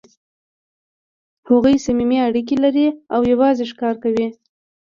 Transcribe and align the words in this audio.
هغوی 1.47 1.75
صمیمي 1.85 2.17
اړیکې 2.27 2.55
لري 2.63 2.87
او 3.13 3.21
یو 3.31 3.39
ځای 3.57 3.67
ښکار 3.71 3.95
کوي. 4.03 4.27